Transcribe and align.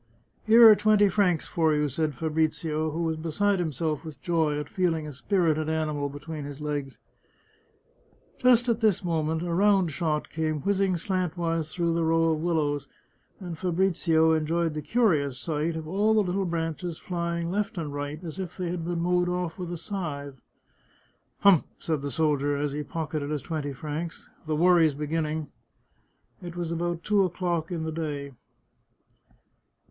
"Here 0.47 0.67
are 0.67 0.73
twenty 0.75 1.09
francs 1.09 1.45
for 1.45 1.75
you," 1.75 1.87
said 1.87 2.15
Fabrizio, 2.15 2.89
who 2.89 3.03
was 3.03 3.17
beside 3.17 3.59
himself 3.59 4.03
with 4.03 4.19
joy 4.19 4.59
at 4.59 4.67
feeling 4.67 5.05
a 5.05 5.13
spirited 5.13 5.69
animal 5.69 6.09
be 6.09 6.17
tween 6.17 6.43
his 6.43 6.59
legs. 6.59 6.97
Just 8.39 8.67
at 8.67 8.79
this 8.79 9.03
moment 9.03 9.43
a 9.43 9.53
round 9.53 9.91
shot 9.91 10.31
came 10.31 10.61
whizzing 10.61 10.97
slant 10.97 11.37
wise 11.37 11.71
through 11.71 11.93
the 11.93 12.03
row 12.03 12.31
of 12.31 12.39
willows, 12.41 12.87
and 13.39 13.59
Fabrizio 13.59 14.31
enjoyed 14.31 14.73
the 14.73 14.81
curious 14.81 15.37
sight 15.37 15.75
of 15.75 15.87
all 15.87 16.15
the 16.15 16.23
little 16.23 16.45
branches 16.45 16.97
flying 16.97 17.51
left 17.51 17.77
and 17.77 17.93
right 17.93 18.23
as 18.23 18.39
if 18.39 18.57
they 18.57 18.71
had 18.71 18.83
been 18.83 19.01
mowed 19.01 19.29
off 19.29 19.59
with 19.59 19.71
a 19.71 19.77
scythe." 19.77 20.41
Humph!" 21.41 21.61
said 21.77 22.01
the 22.01 22.09
soldier, 22.09 22.57
as 22.57 22.71
he 22.71 22.81
pocketed 22.81 23.29
his 23.29 23.43
twenty 23.43 23.71
francs," 23.71 24.31
the 24.47 24.55
worry's 24.55 24.95
beginning." 24.95 25.49
It 26.41 26.55
was 26.55 26.71
about 26.71 27.03
two 27.03 27.21
o'clock 27.23 27.71
in 27.71 27.83
the 27.83 27.91
day. 27.91 28.33